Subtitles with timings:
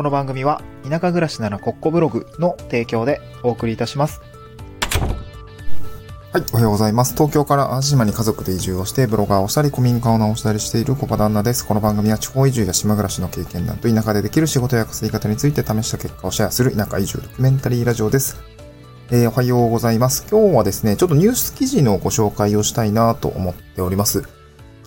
[0.00, 4.22] この番組は田舎暮らしならコッコブログの提供でお送りいたします。
[6.32, 7.12] はい、おはようございます。
[7.12, 11.66] 東京から淡路島に家族で移住をして、ブロガーをしたり、古民家を直したりしている小場旦那です。
[11.66, 18.40] この番組は地方移住や島暮らしの経験談と田舎でできる仕事や稼ぎ方について試した結果をシェアする田舎移住ドキュメンタリーラジオです。
[19.10, 20.26] えーおはようございます。
[20.30, 24.39] 今日はですね、ちょっとニュース記事のご紹介をしたいなと思っております。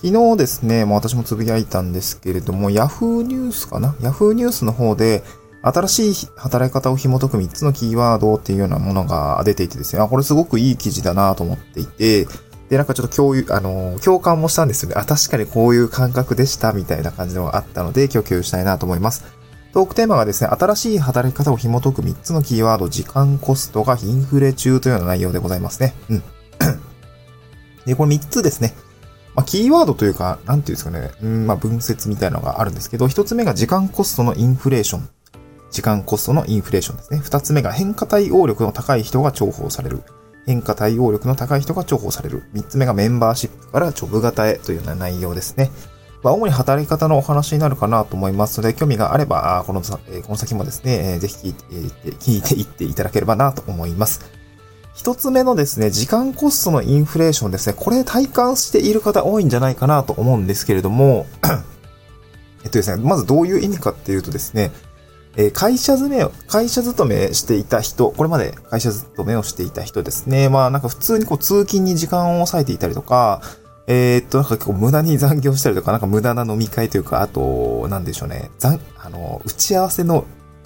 [0.04, 5.24] 昨日ですね、もう私もつぶやいたんですけれども、Yahoo ニュースかな ?Yahoo ニュースの方で、
[5.62, 12.28] 新しい働き方を紐解く3つのキーワードっていうようなものが出ていてですね、あ、これすごくいい記事だなと思っていて、
[12.68, 14.96] で、なんかちょっと共有、あの、共感もしたんですよね。
[14.98, 19.24] あ、確かにこういう感覚でした、みたいな感じのがあったので、今日共有したいなと思います。
[19.72, 25.94] トークテーマがですね、新しい働き方を紐解く3つのキーワード、時間コストがインフレ中というような内容でございますね。
[26.10, 26.24] うん。
[27.88, 28.74] で、これ3つですね。
[29.36, 35.10] まあ、キーワードというか、なんていうんですかね、うん、まあ、分節みたいなのがあるんですけど、1つ目が時間コストのインフレーション。
[35.72, 37.20] 時間コストのインフレーションですね。
[37.20, 40.04] 2つ目が変化対応力の高い人が重宝される。
[40.46, 42.44] 変化対応力の高い人が重宝される。
[42.54, 45.72] 3つ目がメンバーシップからジョブ型へというような内容ですね。
[46.22, 49.98] まあ、主に働き方のお話になるかなと思いますので、興味があれば、この、こ
[50.30, 54.22] の先もですね、ぜひ聞いて、聞いていっていただければなと思います。
[54.94, 57.76] 一つ目のですね、時間コストのインフレーションですね。
[57.78, 61.26] これ体感している方多いんじゃないかなと思うんですけれども、
[62.64, 64.72] えっとですね、まずどういう意味かっていうとですね、
[65.36, 70.48] え会社勤めを、会社勤めしていた人、これまで会社勤めをしていた人ですね。
[70.48, 73.42] まあなんか普通にこう通勤に時間を割いていたりとか、
[73.88, 80.26] えーっと、なんか結構無駄に残業したりとか、なんか無駄な飲み会というか、あと、なんでしょうね、残、あの、打ち合わせの、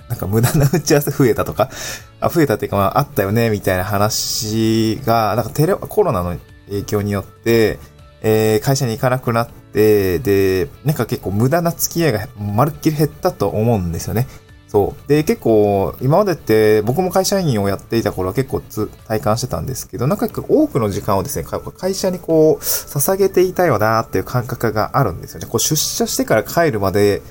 [0.09, 1.69] なんか無駄な打ち合わせ増えたとか、
[2.21, 7.79] あ増えたっていうか、まあ、あったよね、みたいな話が、なんかテレ、コロナの影響によって、
[8.21, 14.27] えー会社に行かなくなって、で、なんか結構無駄な付き合いがまるっきり減ったと思うんですよね。
[14.67, 15.07] そう。
[15.07, 18.61] で、結構、今までって、僕も会社員をやっていた頃は結構
[19.07, 21.45] 体感してたんですけど、なんか多くの時間をですね、
[21.77, 25.47] 会社にこう、捧げていたよなっていう感覚があるんですよね。
[25.47, 27.21] こう、出社してから帰るまで、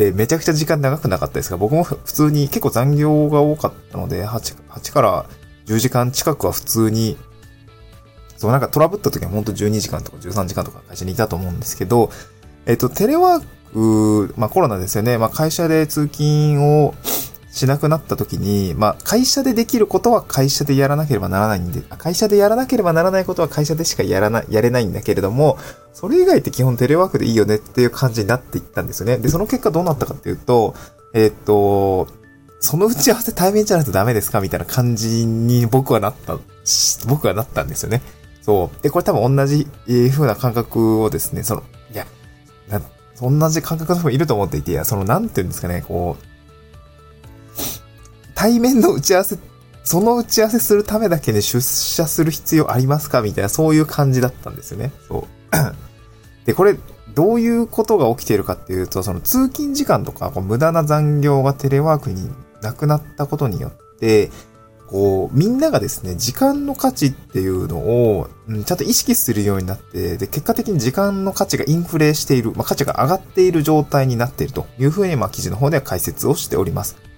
[0.00, 5.26] で、めちゃくちゃ時間長くなかったですが、僕も普通に結構残業が多かったので、8、8から
[5.66, 7.18] 10時間近くは普通に、
[8.38, 12.10] そう、なんかトラブった時は本当12時間とか13時間とか会社にいたと思うんですけど、
[12.64, 13.44] えっと、テレワー
[13.74, 15.18] ク、まあコロナですよね。
[15.18, 16.94] まあ会社で通勤を
[17.52, 25.58] しなくなった時に、まあ会社でできることは会社でやらなければならないんで、会社でやらなければならないことは会社でしかやらな、やれないんだけれども、
[25.92, 29.18] それ以外って基本テレワークでいいよねっていう感じになっていったんですよね。
[29.18, 30.74] で、その結果どうなったかっていうと、
[31.12, 32.06] えっと、
[32.60, 36.38] その打ち合わせ対面じゃないとダメですかみたいな感じに僕はなった、
[37.08, 38.02] 僕はなったんですよね。
[38.42, 38.82] そう。
[38.82, 41.62] で、これ多分同じえー風な感覚をですね、その、
[41.92, 42.06] いや、
[43.20, 46.24] 同じ感覚の人もいると思っていて、いや、その、なんていうんですかね、こう、
[48.40, 49.38] 対面の打ち合わせ、
[49.84, 53.20] その打ち合わせするためだけに出社する必要ありますか？
[53.20, 54.92] みたいな、そういう感じだったんですよね。
[55.08, 55.24] そう。
[56.46, 56.78] で、これ、
[57.14, 62.30] どういうことが起きているかっていうと、その通勤時間とか、こう無駄な残業がテレワークに
[62.62, 64.30] なくなったことによって、
[64.86, 77.09] こう、みんながですね、時間の価値っていうのを、うんちゃんと意識するようになって、で、結果的に時間の価値がインフレしている、まあ、価値が上がっている状態になっているというふうに、まあ、記事の方では解説をしております。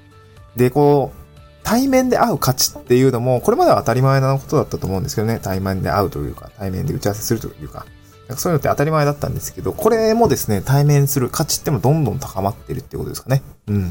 [0.57, 1.23] で、こう、
[1.65, 7.87] 対面で会う価値っていうのも、これまでは当たり前なことだったと思うんですけどね、対面で会うというか、対面で打ち合わせするというか、
[8.29, 13.43] かそういうのって当たり前だったんですけど、これもですね、対面する価値ってもどんどん高まってるってことですかね。
[13.69, 13.83] うん。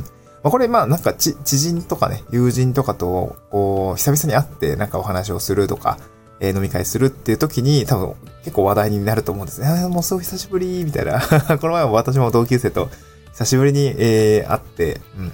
[0.43, 5.97] まあ、これ、まあ、なんか知、人とかね、友人とかと、こう、久々に会って、なんかお話をするとか、
[6.39, 9.67] えー飲み会するっていう時に、多分、結構話題になると思うんですね。
[9.67, 11.21] あもうすごい久しぶり、みたいな。
[11.61, 12.89] この前も私も同級生と、
[13.33, 15.33] 久しぶりに、えー会って、うん。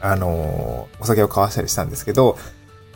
[0.00, 2.36] あのお酒を交わしたりしたんですけど、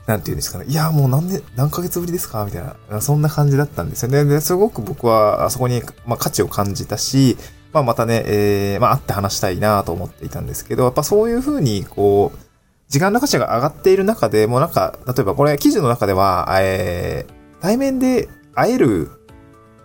[0.06, 0.64] なんて言うんですかね。
[0.66, 2.44] いや、もう何年、何ヶ月ぶりですか？
[2.44, 3.00] みたいな。
[3.00, 4.24] そんな感じだったんですよね。
[4.24, 7.36] で、すごく僕は、あそこに、まあ、価値を感じたし、
[7.72, 12.38] まあ、またね、えー、まあ、会って話したいなと思っていたんですけど、やっぱそういうふうに、こう、
[12.88, 19.08] 時間の価値が上がっている中で、もうなんか、例えばこれ、記事の中では、えー、対面で会える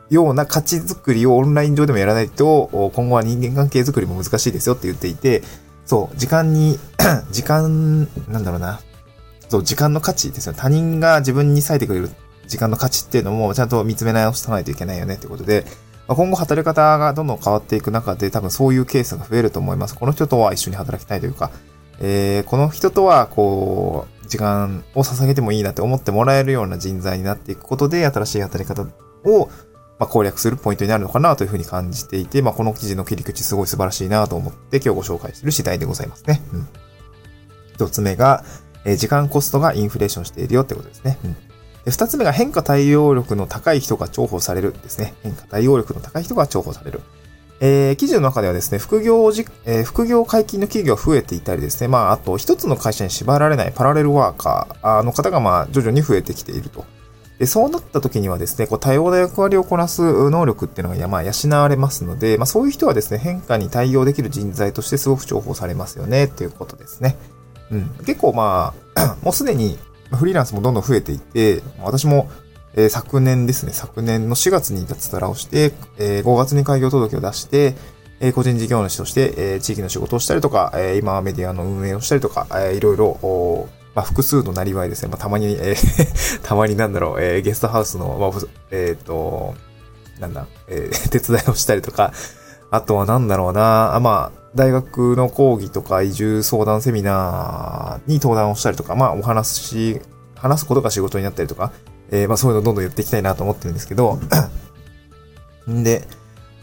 [0.10, 5.44] ような価値づくりをオンライン上でもやらないと、今後は人間関係づくりも難しいですよって言っていて、
[5.88, 6.78] そう、時間に、
[7.32, 8.82] 時間、なんだろうな。
[9.50, 10.54] そう、時間の価値ですよ。
[10.56, 12.12] 他人が自分に割いてくれる
[12.48, 15.66] 時間の価値っていうのもちゃんと見つめ直さないといけないよねってことで、
[16.08, 19.96] まあ、今後働き方がどんどん変わっていく中で多分そういうケースが増えると思います。
[19.96, 21.52] この人とは一緒に働きたいというか、
[22.00, 28.86] えー、この人とはこう、時間を捧げてもいいなって思ってもらえるような人材になっていくことで、新しい働き方
[29.30, 29.50] を
[30.00, 36.42] まあ、攻略するポイントになるのかなというふうに感じていて、まあ、この記事の切り口すごい素晴らしいなと思って今日ご紹介している次第でございますね。
[36.54, 36.68] うん。
[37.74, 38.44] 一つ目が、
[38.86, 41.18] えー、時間コストがインフレーションしているよってことですね。
[41.24, 41.34] うん。
[41.86, 45.14] で二つ目が変化対応力の高い人が重宝されるですね。
[45.24, 47.02] 変化対応力の高い人が重宝される。
[47.60, 56.86] えー、記事の中ではですね、副業じ、えー、副業解禁の企業が増えていたりですね、まあ、あと一つの会社に縛られないパラレルワーカーの方が、まあ、徐々に増えてきていると。
[57.40, 67.16] で、そうなった時にはですね、こう多様な役割をこなす能力っていうのが、まあ、養われますので、まあ、そういう人はですね、変化に対応できる人材としてすごく重宝されますよね、っていうことですね。
[67.72, 67.90] うん。
[68.06, 69.78] 結構まあ、 もうすでに
[70.12, 72.30] フリーランスもどんどん増えていて、私も、
[72.76, 77.76] え、昨年ですね、昨年の4月に脱サラをして、え、5月に開業届を出して、
[78.20, 85.10] え、個人事業主として、え、地域の仕事をしたりとか、え、今はメディアの運営をしたりとか、えー、いろいろ、まあ、複数のなりわいですね。
[85.10, 89.56] まあ、たまに、えー たまになんだろう、えー、ゲストハウスの、まあ、えっ、ー、と、
[90.20, 92.14] なんだ、えー、 手伝いをしたりとか、
[92.70, 100.02] あとはなんだろうな、あまあ、大学の講義とか移住相談セミナーに登壇をしたりとか、まあ、お話し、
[100.36, 101.72] 話すことが仕事になったりとか、
[102.12, 104.20] えー、まあ、そういうのどんどんやっていきたいなと思ってるんですけど、
[105.68, 106.08] ん で、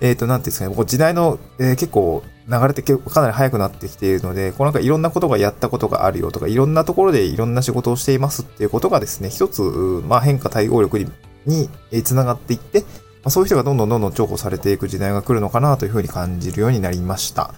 [0.01, 11.07] えっ、ー、と、なんていうんですかね、時代の、えー、結構流れてかなり早くなってきているので、こうなんかいろんなことがやったことがあるよとか、いろんなところでいろんな仕事をしていますっていうことがですね、一つ、まあ変化対応力に、
[11.47, 17.55] につながっていって、まあ、そういう人がどんどんどんどん重宝されていく時代が来るのかなというふうに感じるようになりました。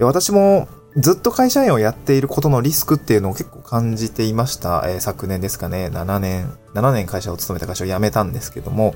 [0.00, 4.84] 私もずっと会社員をやっていることのリスクっていうのを結構感じていました。
[4.86, 8.94] えー、昨年ですかね、7年、7年会社を勤めた会社を辞めたんですけども、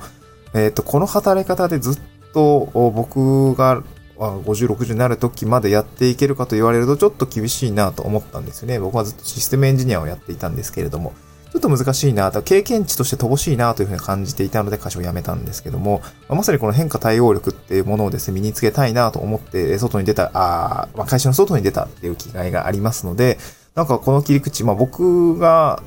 [0.54, 2.00] えっ、ー、と、この働き方でずっと
[2.32, 3.82] と僕が
[4.19, 8.78] 50、60になる時までやっていけるかと言われるとちょっと厳しいなと思ったんですよね。
[8.78, 11.12] 僕はずっとシステムエンジニアをやっていたんですけれども、
[11.52, 23.38] ちょっと難しいな、経験値として乏しいなというふうに感じていたので会社を辞めたんですけども、まさにこの変化対応力っていうものをですね、身につけたいなと思って、外に出た、あまあ、会社の外に出たっていう気概がありますので、
[23.75, 25.82] なんかこの切り口、まあ僕が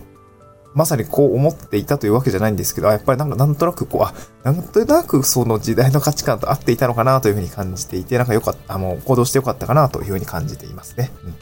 [0.73, 4.13] まさにこう思っていたというわけじゃないんですけど、やっぱりなんかなんとなくこう、あ、
[4.43, 11.11] なんとなくその時代の価値観と合っていたのかなというふうに感じていて、なんか良かった、あの、行動して良かったかなというふうに感じていますね。
[11.23, 11.35] うん。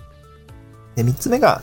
[0.96, 1.62] で、三つ目が、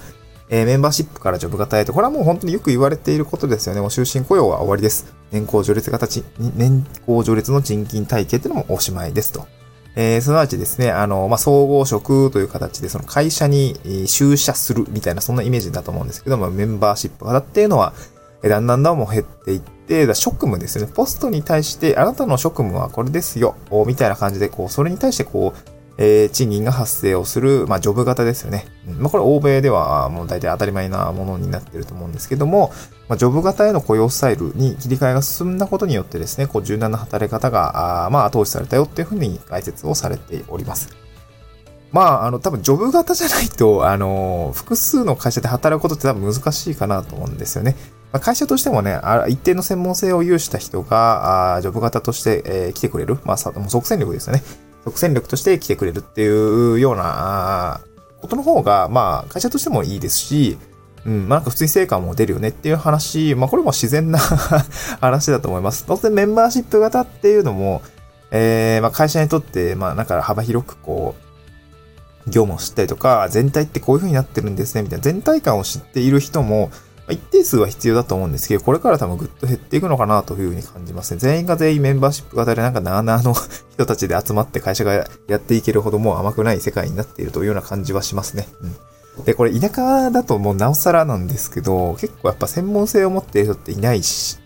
[0.51, 3.81] えー、メンバーシップからジョブ型へと、これはもう本当によく言われていることですよね。
[3.81, 5.15] もう終身雇用は終わりです。
[5.33, 6.07] 年功序列型
[6.55, 9.47] 年功序列の賃金体系っていうのもおしまいですと。
[9.97, 17.93] えー、すなわちですね、あの、まあ、総合職という形で、その会社に就社するみたいな、そんなイメージだと思うんですけども、メンバーシップ型っていうのは、
[18.43, 23.55] だんだんだんも減っていって、だ職務ですね、ポストに対して、あなたの職務はこれですよ、
[23.87, 28.67] みたいな感じで、こう、それに対してこう、えー、賃金が発生をする、まあ、ジョブ型ですよね。
[28.99, 32.73] まあ、これ欧米ではもう大体当たり前なものになっていると思うんですけども、
[33.09, 41.05] まあ、ジョブ型への雇用スタイルに切り替えが進んだことによってですね、こう柔軟な働き方が、あまあ、後押しされたよっていうふうに解説をされております。
[41.95, 47.77] まあ、あの、多分、ジョブ型じゃないと、あの、複数の会社で働くことって多分難しいかなと思うんですよね。
[48.11, 53.19] まあ、会社としてもね、一定の専門性を有した人が、あジョブ型として、えー、来てくれる。
[53.25, 54.43] まあ、即戦力ですよね。
[54.85, 57.81] 即戦力として来てくれるっていうような
[58.21, 60.59] ことの方が、まあ、会社としてもいいですし、
[61.07, 64.19] うん、まあ、なんか普通に成果も出るよねっていう話、まあ、これも自然な
[65.01, 65.85] 話だと思います。
[65.87, 67.83] 当然メンバーシップ型っていうのも、
[68.31, 71.25] えー、まあ、会社にとって、まあ、なんか幅広くこう、
[72.31, 76.71] 業務を知ったりとか、全体ってこういう風になってるんですね、みたいな全体感を知っている人も、
[77.11, 81.21] 一定数は必要だと思うんですけど、これから多分ぐっと減っていくのかなというふうに感じますね。
[81.21, 83.35] 全員が全員メンバーシップ型でなんかなーなーの
[83.75, 84.95] 人たちで集まって会社が
[85.29, 88.49] やっていけるほどもう甘くない世界になっているというような感じはしますね。
[89.17, 89.25] うん。
[89.25, 94.39] で、これ田舎だともうなおさらなんですけど、結構やっぱ専門性を持っている人っていないし、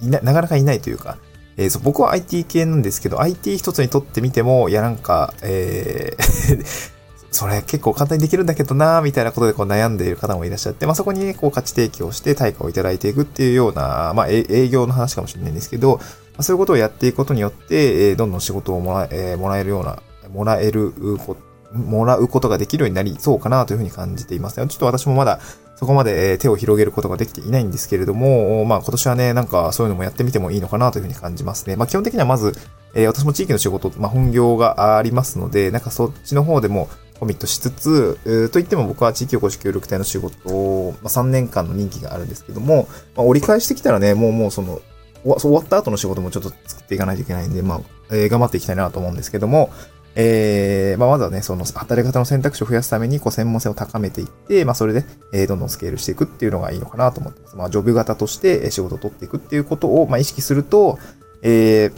[0.00, 1.16] いな、なかなかいないというか、
[1.56, 6.99] えー、そう僕は IT 系なんですけど、IT 一つにとってみても、いやなんか、えー
[7.30, 16.02] それ結構簡単にできるんだけどなみたいなことでこう悩んでいる方もいらっしゃって、まあ、そこにね、こう価値提供して対価をいただいていくっていうような、まあ、営業の話かもしれないんですけど、ま
[16.38, 20.92] あ、そういうことをやっていくことによって、え、どんどん仕事をもらえ、もらえるような、もらえる
[21.24, 21.36] こ、
[21.72, 24.56] もらうことができるようになりそうかなというふうに感じています。
[24.56, 25.40] ちょっと私もまだ
[25.76, 31.76] そこまで手を広げることができていないんですけれども、まあ今年はね、なんかそういうのもやってみてもいいのかなというふうに感じますね。
[31.76, 32.52] まあ基本的にはまず、
[32.94, 44.80] えー、私も地域の仕事、まあ本業がありますので、なんかそっちの方でも、コミットしつつ、えー、といっても僕は地域おこし協力隊の仕事を、まあ、3年間の任期があるんですけども、まあ、折り返してきたらね、もうもうその、
[45.22, 49.70] 終わった後の仕事もちょっと作っていかないといけないんで、まあ、えー、頑張っていきたいなと思うんですけども、
[50.14, 57.56] えー、まあ、まずはね、その、働き方の選択肢を増やすために、こう、専門性を高めていって、まあ、それで、えー、どんどんスケールしていくっていうのがいいのかなと思ってます。
[57.56, 60.98] まあ、ジョブ型として仕事を取っていくっていうことを、まあ、意識すると、
[61.42, 61.92] えー、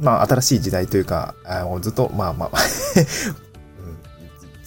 [0.00, 2.58] まあ、新しい時代というか、あずっと、まあまあ、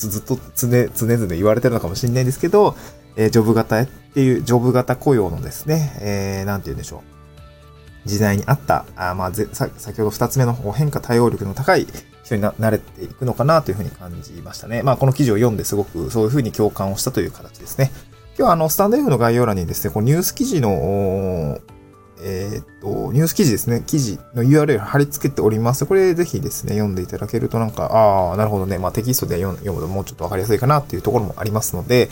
[0.09, 2.75] ずっと常々言われてるのかもしれないんですけど、
[3.15, 7.03] えー、ジョブ型っていう、ジョブ型雇用のですね、えー、なんて言うんでしょ
[8.05, 8.09] う。
[8.09, 11.85] 時代にあった、あまあぜ、先ほど二つ目の変化対応力の高い
[12.23, 14.81] 人にな慣れていくのかなというふうに感じましたね。
[14.81, 17.91] まあ、この記事を読んですごくそういうふうに共感をしたという形ですね。
[18.37, 21.59] 今日はあの、スタンド F の概要欄にですね、このニュース記事の、
[22.23, 25.85] えー、っと、ニュース記事ですね、記事の URL 貼り付けております。
[25.85, 32.09] これぜひですね、読んでいただけるとなんか、ああ、なるほどね、まあテキストで読むともうちょっとわかりやすいかなっていうところもありますので、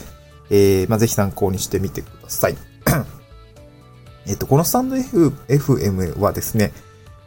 [0.50, 2.58] えー、まあぜひ参考にしてみてください。
[4.26, 6.74] えっと、このスタンド F、FM はですね、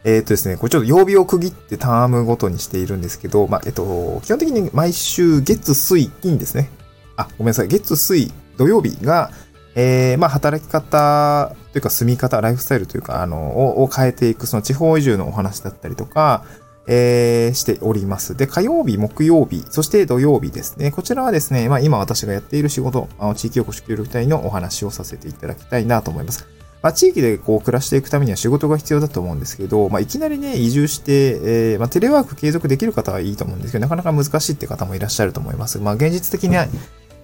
[0.05, 6.71] えっ、とですね、これちょっと曜日を区切ってタームごとにしているんですけど、まあ、えっと、基本的に毎週月、水、金ですね。
[7.17, 7.69] あ、ごめんなさい。
[7.69, 9.31] 月、水、土曜日が、
[9.77, 16.45] えー、まあ、働き方というか住み方、ライフスタイルというか、あの、を変えていく、その地方移住のお話だったりとか、
[16.87, 18.37] えー、しております。
[18.37, 20.91] で、火曜日、木曜日、そして土曜日ですね。
[20.91, 26.47] こちらはですね、まあ今私がやっている仕事、あの地域おこし協力隊のお話をさせていただきたいなと思います。
[26.83, 35.79] まあ、地域でこう暮らしていくためには仕事が必要だと思うんですけど、まあ、いきなりね、移住して、えー、まあ、テレワーク継続できる方はいいと思うんですけど、なかなか難しいって方もいらっしゃると思います。
[35.79, 36.67] まあ、現実的には、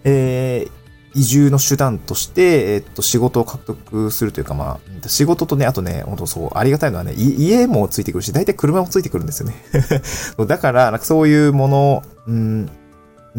[0.04, 0.70] えー、
[1.14, 9.56] 移住の手段として、えっと、仕事を獲得するというか、まあ、仕事とね、あとね、本当そう、ありがたいのはね、家もついてくるし、大体車もついてくるんですよね。
[10.46, 12.70] だから、なんかそういうもの、うん、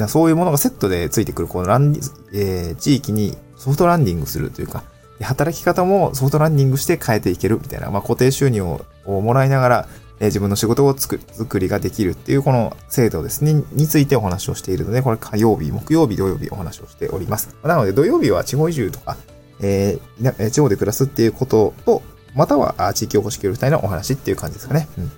[0.07, 4.83] そういうものがセットでついてくる、このランディ、えー、地域にソフトランディングするというか、
[5.21, 9.87] 働き方もソフトランディングして変えていけるみたいな、まあ、固定収入をもらいながら、
[10.19, 17.55] え自分の仕事を作作りができるっていうこの制度ですね、についてお話をしているので、これ火曜日、木曜日、土曜日お話をしております。
[17.63, 19.17] なので土曜日は地方移住とか、
[19.61, 22.01] えー、地方で暮らすっていうことと、
[22.35, 24.87] または地域おこし協力隊のお話っていう感じですかね。
[24.97, 25.11] うん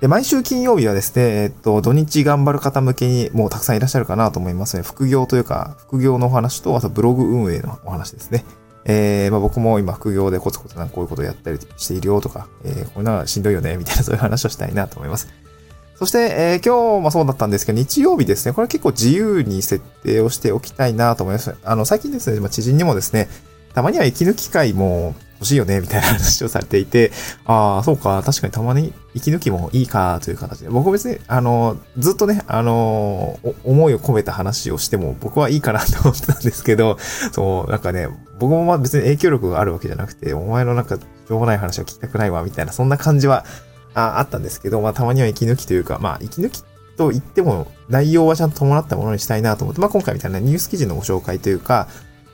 [0.00, 4.82] で、毎週金曜日はですね、えっと、土日頑張る方向けにもうたくさんいらっしゃるかなと思いますね。
[4.82, 8.46] 副業というか、副業のお話と、あとブログ運営のお話ですね。
[8.84, 15.28] えー、まあ、僕も今副業でコツコツなんかこういうことをやったりしているよとか、えー、こんなのはしんどいよね、みたいなそういう話をしたいなと思います。
[15.96, 21.54] そして、えー、今日もそうだったんですけど、日曜日ですね、これ結構自由に設定をしておきたいなと思います。
[21.62, 23.28] あの、最近ですね、まあ、知人にもですね、
[23.74, 27.12] たまには息抜き会も欲しいよね、みたいな話をされていて、
[27.46, 30.68] ああ、そうか、確かにたまに息抜きもいいか、という形で。
[30.68, 36.98] 僕別に、あの、ずっとね、あの、思いを込めた話をしても僕はいいかなと思ってたんですけど、
[37.32, 43.46] そう、なんかね、僕もまあ別に影響力があるわけじゃなくて、お前のなんか、しょうもない話は聞きたくないわ、みたいな、そんな感じは
[43.94, 46.62] ああったんですけど、まあたまには息抜きというか、まあ息抜き
[46.96, 51.88] と言っても内容はちゃんと伴ったものにしたいなと思って、まあ今回みたいなニュース記事のご紹介というか、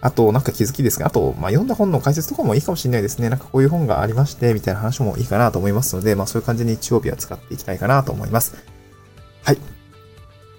[0.07, 3.29] あと、なんか気づきですが、あと、まあ、読んだ本の解説とかもいいかもしれないですね。
[3.29, 8.55] なんかこういう本がありまして、みたいな話もいいかなと思いますので、まあ、そういう感じに日曜日は使っていきたいかなと思います。
[9.43, 9.59] はい。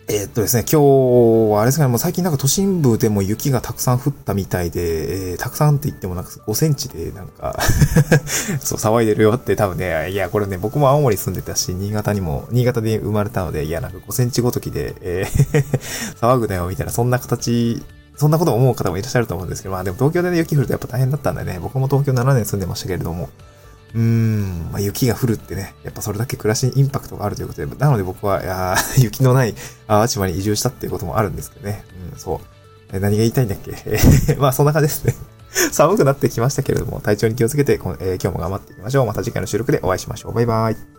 [0.09, 7.57] えー、っとですね、今日はあれですかね、もう最近なんか都心部でも雪がたくさん降ったみたいで、えー、たくさんって言ってもなんか5センチでなんか
[8.59, 15.63] そう騒いでるよって多分ね、いや、これね、僕も青森住んでたし、新潟にも、新潟で生まれたので、いや、なんか5センチごときで、えー
[16.19, 17.81] 騒ぐなよみたいな、そんな形
[18.17, 23.29] そんなこと思う方もいらっしゃると思うんですけど、まあでも東京で、ね、雪降るとやっぱ大変だったんでね、僕も東京7年住んでましたけれども、
[23.93, 29.55] うーん、まあ、雪が降るってね、やっぱそれだけ暮らしにインパクトがあるということで、なので僕は、いや 雪のない
[29.87, 31.83] 淡島に移住したっていうこともあるんですけどね。
[32.11, 32.41] うん、そ
[32.91, 32.93] う。
[32.99, 33.73] 何が言いたいんだっけ？
[34.39, 35.15] まあそんな感じですね
[35.71, 39.05] 寒くなってきましたけれども、体調に気をつけて、えー、今日も頑張っていきましょう。
[39.05, 40.33] また次回の収録でお会いしましょう。
[40.33, 40.96] バイバイ。